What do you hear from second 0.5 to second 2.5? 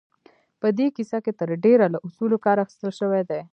په دې کيسه کې تر ډېره له اصولو